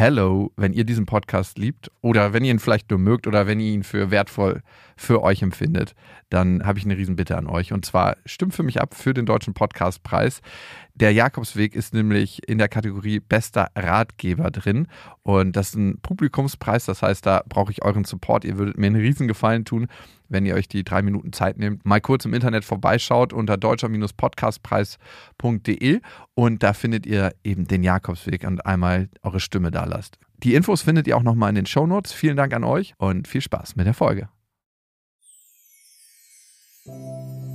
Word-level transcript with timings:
hello, 0.00 0.50
wenn 0.56 0.72
ihr 0.72 0.84
diesen 0.84 1.04
Podcast 1.04 1.58
liebt 1.58 1.90
oder 2.00 2.32
wenn 2.32 2.42
ihr 2.42 2.50
ihn 2.50 2.58
vielleicht 2.58 2.88
nur 2.88 2.98
mögt 2.98 3.26
oder 3.26 3.46
wenn 3.46 3.60
ihr 3.60 3.74
ihn 3.74 3.82
für 3.82 4.10
wertvoll 4.10 4.62
für 4.96 5.22
euch 5.22 5.42
empfindet, 5.42 5.94
dann 6.30 6.64
habe 6.64 6.78
ich 6.78 6.86
eine 6.86 6.96
Riesenbitte 6.96 7.36
an 7.36 7.46
euch. 7.46 7.74
Und 7.74 7.84
zwar 7.84 8.16
stimmt 8.24 8.54
für 8.54 8.62
mich 8.62 8.80
ab 8.80 8.94
für 8.94 9.12
den 9.12 9.26
Deutschen 9.26 9.52
Podcastpreis. 9.52 10.40
Der 10.94 11.12
Jakobsweg 11.12 11.74
ist 11.74 11.92
nämlich 11.92 12.48
in 12.48 12.56
der 12.56 12.70
Kategorie 12.70 13.20
bester 13.20 13.68
Ratgeber 13.76 14.50
drin. 14.50 14.88
Und 15.22 15.54
das 15.54 15.68
ist 15.68 15.74
ein 15.74 15.98
Publikumspreis. 16.00 16.86
Das 16.86 17.02
heißt, 17.02 17.26
da 17.26 17.42
brauche 17.46 17.70
ich 17.70 17.84
euren 17.84 18.04
Support. 18.04 18.46
Ihr 18.46 18.56
würdet 18.56 18.78
mir 18.78 18.86
einen 18.86 19.02
Riesengefallen 19.02 19.66
tun, 19.66 19.88
wenn 20.30 20.46
ihr 20.46 20.54
euch 20.54 20.68
die 20.68 20.84
drei 20.84 21.02
Minuten 21.02 21.34
Zeit 21.34 21.58
nehmt, 21.58 21.84
mal 21.84 22.00
kurz 22.00 22.24
im 22.24 22.32
Internet 22.32 22.64
vorbeischaut 22.64 23.34
unter 23.34 23.58
deutscher-podcastpreis.de 23.58 26.00
und 26.34 26.62
da 26.62 26.72
findet 26.72 27.04
ihr 27.06 27.34
eben 27.44 27.66
den 27.66 27.82
Jakobsweg 27.82 28.46
und 28.46 28.64
einmal 28.64 29.10
eure 29.22 29.40
Stimme 29.40 29.70
da 29.70 29.84
lasst. 29.84 30.18
Die 30.42 30.54
Infos 30.54 30.80
findet 30.82 31.06
ihr 31.06 31.18
auch 31.18 31.22
nochmal 31.22 31.50
in 31.50 31.56
den 31.56 31.66
Shownotes. 31.66 32.12
Vielen 32.12 32.36
Dank 32.36 32.54
an 32.54 32.64
euch 32.64 32.94
und 32.96 33.28
viel 33.28 33.42
Spaß 33.42 33.76
mit 33.76 33.86
der 33.86 33.94
Folge. 33.94 34.28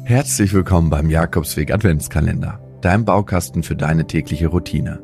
Herzlich 0.03 0.53
willkommen 0.53 0.91
beim 0.91 1.09
Jakobsweg 1.09 1.71
Adventskalender, 1.71 2.59
deinem 2.81 3.05
Baukasten 3.05 3.63
für 3.63 3.75
deine 3.75 4.05
tägliche 4.05 4.45
Routine. 4.47 5.01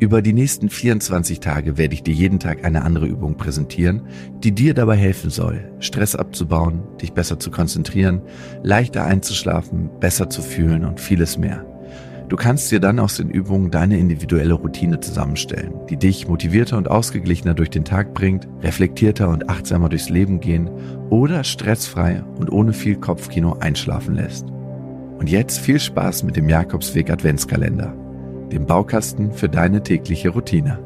Über 0.00 0.22
die 0.22 0.32
nächsten 0.32 0.68
24 0.68 1.40
Tage 1.40 1.76
werde 1.76 1.94
ich 1.94 2.04
dir 2.04 2.14
jeden 2.14 2.38
Tag 2.38 2.64
eine 2.64 2.82
andere 2.82 3.06
Übung 3.06 3.36
präsentieren, 3.36 4.02
die 4.44 4.52
dir 4.52 4.72
dabei 4.72 4.96
helfen 4.96 5.28
soll, 5.28 5.72
Stress 5.80 6.14
abzubauen, 6.14 6.82
dich 7.02 7.14
besser 7.14 7.40
zu 7.40 7.50
konzentrieren, 7.50 8.22
leichter 8.62 9.04
einzuschlafen, 9.04 9.90
besser 9.98 10.30
zu 10.30 10.40
fühlen 10.40 10.84
und 10.84 11.00
vieles 11.00 11.36
mehr. 11.36 11.66
Du 12.28 12.36
kannst 12.36 12.70
dir 12.70 12.78
dann 12.78 13.00
aus 13.00 13.16
den 13.16 13.28
Übungen 13.28 13.72
deine 13.72 13.98
individuelle 13.98 14.54
Routine 14.54 15.00
zusammenstellen, 15.00 15.72
die 15.90 15.96
dich 15.96 16.28
motivierter 16.28 16.76
und 16.76 16.88
ausgeglichener 16.88 17.54
durch 17.54 17.70
den 17.70 17.84
Tag 17.84 18.14
bringt, 18.14 18.46
reflektierter 18.62 19.28
und 19.28 19.48
achtsamer 19.48 19.88
durchs 19.88 20.10
Leben 20.10 20.38
gehen 20.38 20.70
oder 21.10 21.42
stressfrei 21.42 22.22
und 22.38 22.52
ohne 22.52 22.72
viel 22.72 22.96
Kopfkino 22.96 23.56
einschlafen 23.58 24.14
lässt. 24.14 24.46
Und 25.18 25.28
jetzt 25.28 25.58
viel 25.58 25.80
Spaß 25.80 26.22
mit 26.22 26.36
dem 26.36 26.48
Jakobsweg 26.48 27.10
Adventskalender 27.10 27.96
dem 28.52 28.66
Baukasten 28.66 29.32
für 29.32 29.48
deine 29.48 29.82
tägliche 29.82 30.30
Routine. 30.30 30.78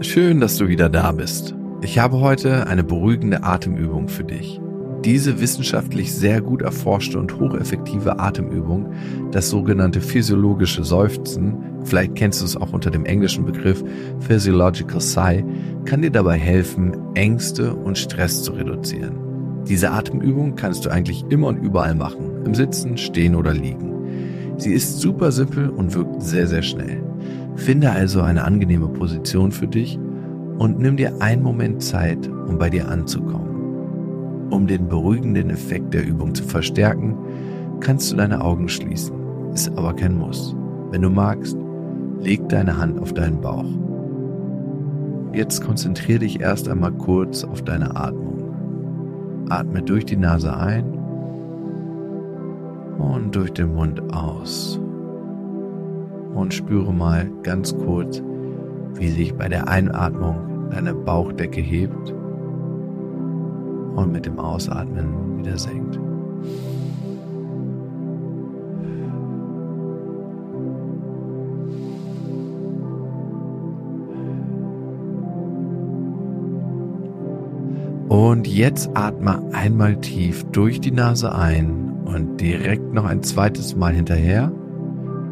Schön, 0.00 0.40
dass 0.40 0.56
du 0.56 0.68
wieder 0.68 0.88
da 0.88 1.12
bist. 1.12 1.54
Ich 1.80 1.98
habe 1.98 2.20
heute 2.20 2.66
eine 2.66 2.84
beruhigende 2.84 3.44
Atemübung 3.44 4.08
für 4.08 4.24
dich. 4.24 4.60
Diese 5.04 5.40
wissenschaftlich 5.40 6.14
sehr 6.14 6.40
gut 6.40 6.62
erforschte 6.62 7.18
und 7.18 7.40
hocheffektive 7.40 8.20
Atemübung, 8.20 8.92
das 9.32 9.50
sogenannte 9.50 10.00
physiologische 10.00 10.84
Seufzen, 10.84 11.56
vielleicht 11.84 12.14
kennst 12.14 12.40
du 12.40 12.44
es 12.44 12.56
auch 12.56 12.72
unter 12.72 12.90
dem 12.90 13.04
englischen 13.04 13.44
Begriff 13.44 13.82
Physiological 14.20 15.00
Sigh, 15.00 15.44
kann 15.84 16.02
dir 16.02 16.10
dabei 16.10 16.38
helfen, 16.38 16.96
Ängste 17.14 17.74
und 17.74 17.98
Stress 17.98 18.44
zu 18.44 18.52
reduzieren. 18.52 19.18
Diese 19.68 19.90
Atemübung 19.90 20.54
kannst 20.54 20.84
du 20.84 20.90
eigentlich 20.90 21.24
immer 21.30 21.48
und 21.48 21.58
überall 21.58 21.94
machen, 21.94 22.44
im 22.44 22.54
Sitzen, 22.54 22.96
Stehen 22.96 23.34
oder 23.34 23.52
Liegen. 23.52 23.91
Sie 24.62 24.74
ist 24.74 25.00
super 25.00 25.32
simpel 25.32 25.70
und 25.70 25.92
wirkt 25.92 26.22
sehr, 26.22 26.46
sehr 26.46 26.62
schnell. 26.62 27.02
Finde 27.56 27.90
also 27.90 28.20
eine 28.20 28.44
angenehme 28.44 28.86
Position 28.86 29.50
für 29.50 29.66
dich 29.66 29.98
und 30.58 30.78
nimm 30.78 30.96
dir 30.96 31.20
einen 31.20 31.42
Moment 31.42 31.82
Zeit, 31.82 32.28
um 32.28 32.58
bei 32.58 32.70
dir 32.70 32.88
anzukommen. 32.88 34.46
Um 34.50 34.68
den 34.68 34.86
beruhigenden 34.86 35.50
Effekt 35.50 35.92
der 35.92 36.06
Übung 36.06 36.32
zu 36.32 36.44
verstärken, 36.44 37.18
kannst 37.80 38.12
du 38.12 38.16
deine 38.16 38.40
Augen 38.40 38.68
schließen. 38.68 39.16
Ist 39.52 39.76
aber 39.76 39.96
kein 39.96 40.16
Muss. 40.16 40.54
Wenn 40.92 41.02
du 41.02 41.10
magst, 41.10 41.56
leg 42.20 42.48
deine 42.48 42.78
Hand 42.78 43.00
auf 43.00 43.12
deinen 43.12 43.40
Bauch. 43.40 43.66
Jetzt 45.32 45.64
konzentriere 45.64 46.20
dich 46.20 46.40
erst 46.40 46.68
einmal 46.68 46.92
kurz 46.92 47.42
auf 47.42 47.62
deine 47.62 47.96
Atmung. 47.96 49.48
Atme 49.48 49.82
durch 49.82 50.06
die 50.06 50.16
Nase 50.16 50.56
ein 50.56 51.01
und 52.98 53.34
durch 53.34 53.52
den 53.52 53.74
Mund 53.74 54.00
aus. 54.12 54.78
Und 56.34 56.54
spüre 56.54 56.92
mal 56.92 57.30
ganz 57.42 57.76
kurz, 57.76 58.22
wie 58.94 59.08
sich 59.08 59.34
bei 59.34 59.48
der 59.48 59.68
Einatmung 59.68 60.70
deine 60.70 60.94
Bauchdecke 60.94 61.60
hebt 61.60 62.12
und 63.96 64.12
mit 64.12 64.26
dem 64.26 64.38
Ausatmen 64.38 65.38
wieder 65.38 65.58
senkt. 65.58 65.98
Und 78.08 78.46
jetzt 78.46 78.90
atme 78.94 79.42
einmal 79.52 79.96
tief 79.96 80.44
durch 80.52 80.80
die 80.80 80.90
Nase 80.90 81.34
ein 81.34 81.81
und 82.04 82.40
direkt 82.40 82.92
noch 82.92 83.04
ein 83.04 83.22
zweites 83.22 83.76
Mal 83.76 83.92
hinterher, 83.92 84.52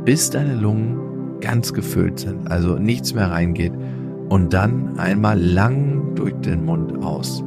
bis 0.05 0.31
deine 0.31 0.55
Lungen 0.55 1.41
ganz 1.41 1.73
gefüllt 1.73 2.19
sind, 2.19 2.51
also 2.51 2.77
nichts 2.77 3.15
mehr 3.15 3.31
reingeht 3.31 3.73
und 4.29 4.53
dann 4.53 4.99
einmal 4.99 5.41
lang 5.41 6.15
durch 6.15 6.35
den 6.41 6.65
Mund 6.65 7.03
aus. 7.03 7.43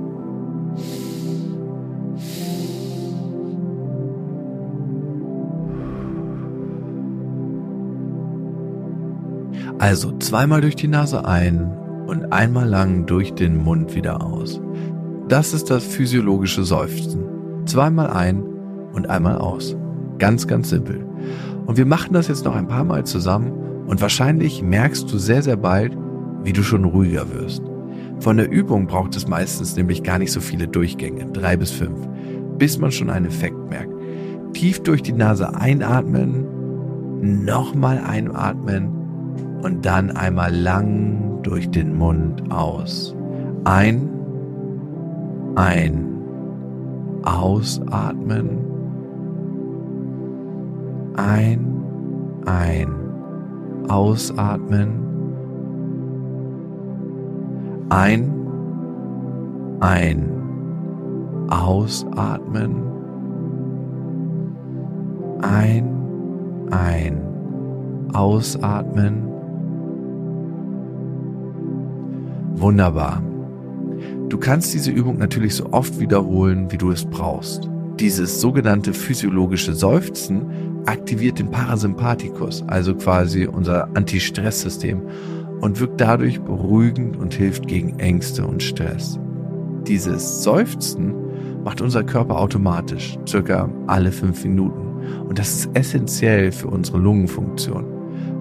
Also 9.80 10.18
zweimal 10.20 10.62
durch 10.62 10.76
die 10.76 10.88
Nase 10.88 11.26
ein 11.26 11.72
und 12.08 12.32
einmal 12.32 12.68
lang 12.68 13.06
durch 13.06 13.34
den 13.34 13.58
Mund 13.58 13.96
wieder 13.96 14.26
aus. 14.26 14.62
Das 15.28 15.54
ist 15.54 15.70
das 15.70 15.84
physiologische 15.84 16.64
Seufzen. 16.64 17.26
Zweimal 17.66 18.08
ein 18.08 18.44
und 18.94 19.10
einmal 19.10 19.38
aus. 19.38 19.76
Ganz, 20.20 20.48
ganz 20.48 20.70
simpel. 20.70 21.06
Und 21.66 21.78
wir 21.78 21.86
machen 21.86 22.14
das 22.14 22.28
jetzt 22.28 22.46
noch 22.46 22.56
ein 22.56 22.68
paar 22.68 22.84
Mal 22.84 23.06
zusammen 23.06 23.52
und 23.88 24.02
wahrscheinlich 24.02 24.62
merkst 24.62 25.12
du 25.12 25.18
sehr, 25.18 25.42
sehr 25.42 25.58
bald, 25.58 25.98
wie 26.44 26.54
du 26.54 26.64
schon 26.64 26.86
ruhiger 26.86 27.34
wirst. 27.34 27.62
Von 28.20 28.38
der 28.38 28.50
Übung 28.50 28.88
braucht 28.88 29.16
es 29.16 29.28
meistens 29.28 29.76
nämlich 29.76 30.04
gar 30.04 30.20
nicht 30.20 30.32
so 30.32 30.40
viele 30.40 30.68
Durchgänge, 30.68 31.26
drei 31.34 31.58
bis 31.58 31.72
fünf, 31.72 32.08
bis 32.58 32.78
man 32.78 32.92
schon 32.92 33.10
einen 33.10 33.26
Effekt 33.26 33.58
merkt. 33.70 33.94
Tief 34.54 34.82
durch 34.84 35.02
die 35.02 35.14
Nase 35.14 35.56
einatmen, 35.56 36.46
nochmal 37.44 37.98
einatmen 37.98 38.90
und 39.62 39.86
dann 39.86 40.12
einmal 40.12 40.54
lang 40.54 41.40
durch 41.44 41.70
den 41.70 41.98
Mund 41.98 42.52
aus. 42.52 43.16
Ein, 43.64 44.10
ein, 45.56 46.06
ausatmen 47.24 48.73
ein, 51.16 51.84
ein, 52.46 52.90
ausatmen. 53.88 55.00
Ein, 57.90 58.34
ein, 59.80 60.30
ausatmen. 61.50 62.84
Ein, 65.42 65.90
ein, 66.72 67.22
ausatmen. 68.14 69.24
Wunderbar. 72.56 73.22
Du 74.30 74.38
kannst 74.38 74.74
diese 74.74 74.90
Übung 74.90 75.18
natürlich 75.18 75.56
so 75.56 75.72
oft 75.72 76.00
wiederholen, 76.00 76.72
wie 76.72 76.78
du 76.78 76.92
es 76.92 77.06
brauchst. 77.06 77.70
Dieses 78.00 78.42
sogenannte 78.42 78.94
physiologische 78.94 79.74
Seufzen 79.76 80.73
aktiviert 80.86 81.40
den 81.40 81.50
Parasympathikus, 81.50 82.64
also 82.68 82.96
quasi 82.96 83.46
unser 83.46 83.88
Anti-Stress-System 83.96 85.02
und 85.62 85.80
wirkt 85.80 86.02
dadurch 86.02 86.42
beruhigend 86.42 87.18
und 87.18 87.34
hilft 87.34 87.68
gegen 87.68 88.00
Ängste 88.00 88.46
und 88.46 88.62
Stress. 88.62 89.20
Dieses 89.88 90.44
Seufzen 90.44 91.14
macht 91.64 91.82
unser 91.82 92.04
Körper 92.04 92.40
automatisch, 92.40 93.18
circa 93.28 93.70
alle 93.88 94.12
fünf 94.12 94.44
Minuten. 94.44 94.82
Und 95.28 95.40
das 95.40 95.54
ist 95.54 95.70
essentiell 95.74 96.52
für 96.52 96.68
unsere 96.68 96.98
Lungenfunktion. 96.98 97.86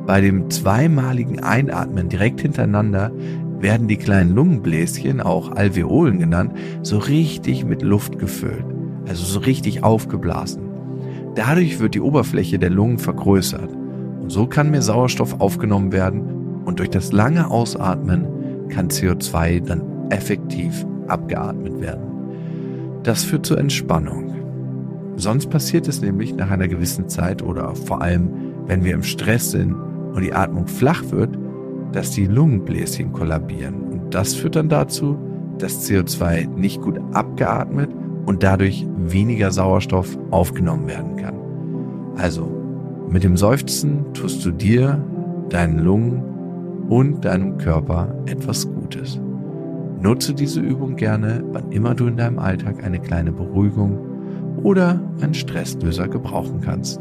Bei 0.06 0.20
dem 0.20 0.50
zweimaligen 0.50 1.40
Einatmen 1.40 2.08
direkt 2.08 2.40
hintereinander 2.40 3.12
werden 3.60 3.86
die 3.86 3.96
kleinen 3.96 4.34
Lungenbläschen, 4.34 5.20
auch 5.20 5.52
Alveolen 5.52 6.18
genannt, 6.18 6.52
so 6.82 6.98
richtig 6.98 7.64
mit 7.64 7.82
Luft 7.82 8.18
gefüllt, 8.18 8.64
also 9.06 9.24
so 9.24 9.38
richtig 9.38 9.84
aufgeblasen. 9.84 10.71
Dadurch 11.34 11.80
wird 11.80 11.94
die 11.94 12.00
Oberfläche 12.00 12.58
der 12.58 12.70
Lungen 12.70 12.98
vergrößert 12.98 13.70
und 14.20 14.30
so 14.30 14.46
kann 14.46 14.70
mehr 14.70 14.82
Sauerstoff 14.82 15.40
aufgenommen 15.40 15.92
werden 15.92 16.62
und 16.64 16.78
durch 16.78 16.90
das 16.90 17.12
lange 17.12 17.50
Ausatmen 17.50 18.68
kann 18.68 18.88
CO2 18.88 19.64
dann 19.64 19.82
effektiv 20.10 20.86
abgeatmet 21.08 21.80
werden. 21.80 22.04
Das 23.02 23.24
führt 23.24 23.46
zur 23.46 23.58
Entspannung. 23.58 24.32
Sonst 25.16 25.50
passiert 25.50 25.88
es 25.88 26.00
nämlich 26.00 26.34
nach 26.34 26.50
einer 26.50 26.68
gewissen 26.68 27.08
Zeit 27.08 27.42
oder 27.42 27.74
vor 27.74 28.02
allem, 28.02 28.30
wenn 28.66 28.84
wir 28.84 28.94
im 28.94 29.02
Stress 29.02 29.50
sind 29.50 29.74
und 29.74 30.22
die 30.22 30.32
Atmung 30.32 30.66
flach 30.66 31.02
wird, 31.10 31.36
dass 31.92 32.10
die 32.10 32.26
Lungenbläschen 32.26 33.12
kollabieren. 33.12 33.74
Und 33.74 34.14
das 34.14 34.34
führt 34.34 34.56
dann 34.56 34.68
dazu, 34.68 35.18
dass 35.58 35.88
CO2 35.88 36.48
nicht 36.48 36.80
gut 36.80 36.98
abgeatmet 37.12 37.90
und 38.26 38.42
dadurch 38.42 38.86
weniger 38.96 39.50
Sauerstoff 39.50 40.18
aufgenommen 40.30 40.86
werden 40.86 41.16
kann. 41.16 41.34
Also, 42.16 42.50
mit 43.08 43.24
dem 43.24 43.36
Seufzen 43.36 44.12
tust 44.14 44.44
du 44.44 44.50
dir, 44.50 45.04
deinen 45.48 45.78
Lungen 45.78 46.86
und 46.88 47.24
deinem 47.24 47.58
Körper 47.58 48.14
etwas 48.26 48.66
Gutes. 48.66 49.20
Nutze 50.00 50.34
diese 50.34 50.60
Übung 50.60 50.96
gerne, 50.96 51.44
wann 51.52 51.70
immer 51.70 51.94
du 51.94 52.06
in 52.06 52.16
deinem 52.16 52.38
Alltag 52.38 52.82
eine 52.82 53.00
kleine 53.00 53.32
Beruhigung 53.32 53.98
oder 54.62 55.00
einen 55.20 55.34
Stresslöser 55.34 56.08
gebrauchen 56.08 56.60
kannst. 56.60 57.00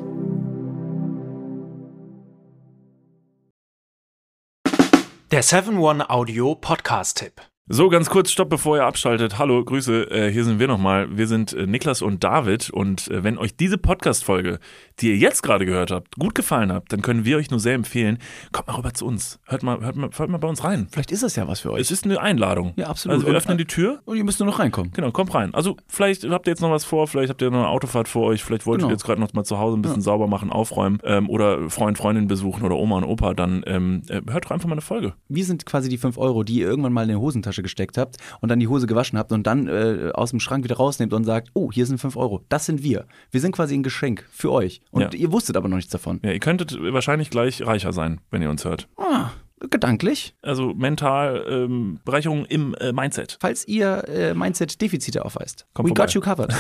Der 5.32 5.44
7-One 5.44 6.10
Audio 6.10 6.56
Podcast-Tipp. 6.56 7.51
So, 7.74 7.88
ganz 7.88 8.10
kurz, 8.10 8.32
stopp, 8.32 8.50
bevor 8.50 8.76
ihr 8.76 8.84
abschaltet. 8.84 9.38
Hallo, 9.38 9.64
Grüße, 9.64 10.12
äh, 10.12 10.30
hier 10.30 10.44
sind 10.44 10.60
wir 10.60 10.68
nochmal. 10.68 11.08
Wir 11.18 11.26
sind 11.26 11.54
äh, 11.54 11.66
Niklas 11.66 12.02
und 12.02 12.22
David 12.22 12.70
und 12.70 13.08
äh, 13.08 13.24
wenn 13.24 13.38
euch 13.38 13.56
diese 13.56 13.78
Podcast-Folge, 13.78 14.60
die 15.02 15.10
ihr 15.10 15.18
jetzt 15.18 15.42
gerade 15.44 15.66
gehört 15.66 15.92
habt, 15.92 16.16
gut 16.18 16.36
gefallen 16.36 16.72
hat, 16.72 16.86
dann 16.90 17.02
können 17.02 17.26
wir 17.26 17.38
euch 17.38 17.50
nur 17.52 17.60
sehr 17.60 17.74
empfehlen, 17.76 18.18
kommt 18.52 18.68
mal 18.68 18.76
rüber 18.76 18.94
zu 18.94 19.06
uns. 19.06 19.40
Hört 19.46 19.64
mal, 19.64 19.80
hört 19.82 19.96
mal, 19.96 20.10
hört 20.16 20.30
mal 20.30 20.38
bei 20.38 20.48
uns 20.48 20.64
rein. 20.64 20.88
Vielleicht 20.92 21.12
ist 21.12 21.24
das 21.24 21.36
ja 21.36 21.48
was 21.48 21.60
für 21.62 21.72
euch. 21.72 21.82
Es 21.82 21.92
ist 21.92 22.06
eine 22.06 22.20
Einladung. 22.20 22.74
Ja, 22.76 22.88
absolut. 22.88 23.16
Also 23.18 23.28
wir 23.28 23.34
öffnen 23.36 23.58
die 23.58 23.66
Tür. 23.66 24.00
Und 24.06 24.18
ihr 24.18 24.24
müsst 24.24 24.40
nur 24.40 24.48
noch 24.48 24.60
reinkommen. 24.60 24.92
Genau, 24.94 25.12
kommt 25.12 25.34
rein. 25.34 25.54
Also 25.54 25.78
vielleicht 25.88 26.24
habt 26.30 26.48
ihr 26.48 26.52
jetzt 26.52 26.62
noch 26.62 26.72
was 26.72 26.86
vor, 26.86 27.08
vielleicht 27.08 27.30
habt 27.30 27.42
ihr 27.42 27.50
noch 27.52 27.60
eine 27.60 27.68
Autofahrt 27.68 28.08
vor 28.08 28.28
euch, 28.28 28.44
vielleicht 28.44 28.66
wollt 28.66 28.80
Genau. 28.80 28.90
ihr 28.90 28.94
jetzt 28.94 29.04
gerade 29.04 29.20
noch 29.20 29.34
mal 29.34 29.44
zu 29.44 29.60
Hause 29.60 29.78
ein 29.78 29.82
bisschen 29.82 30.02
sauber 30.02 30.28
machen, 30.28 30.52
aufräumen 30.52 31.00
ähm, 31.04 31.30
oder 31.30 31.70
Freund, 31.70 31.98
Freundin 31.98 32.28
besuchen 32.28 32.64
oder 32.64 32.76
Oma 32.76 32.98
und 32.98 33.04
Opa, 33.04 33.34
dann 33.34 33.64
ähm, 33.68 34.02
äh, 34.10 34.22
hört 34.30 34.46
doch 34.46 34.52
einfach 34.52 34.68
mal 34.68 34.74
eine 34.74 34.82
Folge. 34.82 35.14
Wir 35.30 35.46
sind 35.46 35.66
quasi 35.66 35.90
die 35.90 35.98
5 35.98 36.18
Euro, 36.18 36.44
die 36.44 36.60
ihr 36.60 36.68
irgendwann 36.68 36.94
mal 36.94 37.04
in 37.04 37.10
die 37.10 37.16
Hosentasche 37.16 37.62
gesteckt 37.64 37.98
habt 37.98 38.18
und 38.42 38.50
dann 38.50 38.60
die 38.60 38.68
Hose 38.68 38.88
gewaschen 38.88 39.18
habt 39.18 39.32
und 39.32 39.46
dann 39.48 39.68
äh, 39.68 40.12
aus 40.14 40.32
dem 40.32 40.40
Schrank 40.40 40.64
wieder 40.64 40.78
rausnehmt 40.78 41.14
und 41.14 41.24
sagt, 41.24 41.50
oh, 41.54 41.72
hier 41.72 41.86
sind 41.86 41.98
5 42.00 42.16
Euro. 42.18 42.44
Das 42.50 42.66
sind 42.66 42.84
wir. 42.84 43.06
Wir 43.32 43.42
sind 43.42 43.52
quasi 43.54 43.76
ein 43.76 43.84
Geschenk 43.84 44.26
für 44.32 44.52
euch. 44.52 44.82
Und 44.92 45.02
Ja. 45.14 45.20
ihr 45.20 45.32
wusstet 45.32 45.56
aber 45.58 45.68
noch 45.70 45.78
nichts 45.78 45.92
davon. 45.92 46.20
Ja, 46.24 46.32
ihr 46.32 46.40
könntet 46.40 46.78
wahrscheinlich 46.80 47.30
gleich 47.30 47.66
reicher 47.66 47.94
sein, 47.94 48.22
wenn 48.30 48.42
ihr 48.42 48.50
uns 48.50 48.66
hört. 48.66 48.88
Ah, 48.98 49.30
gedanklich. 49.70 50.36
Also 50.42 50.74
mental 50.74 51.46
ähm, 51.50 52.00
Bereicherung 52.04 52.46
im 52.46 52.76
äh, 52.76 52.92
Mindset. 52.92 53.38
Falls 53.40 53.68
ihr 53.68 54.04
äh, 54.08 54.34
Mindset-Defizite 54.34 55.24
aufweist. 55.24 55.66
Kommt 55.74 55.88
We 55.88 55.90
vorbei. 55.92 56.06
got 56.06 56.14
you 56.14 56.22
covered. 56.22 56.54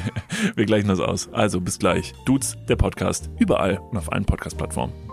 Wir 0.56 0.66
gleichen 0.66 0.88
das 0.88 1.00
aus. 1.00 1.28
Also 1.32 1.60
bis 1.60 1.78
gleich. 1.78 2.12
Dudes, 2.24 2.56
der 2.68 2.76
Podcast. 2.76 3.30
Überall 3.38 3.78
und 3.90 3.96
auf 3.98 4.12
allen 4.12 4.24
Podcast-Plattformen. 4.24 5.05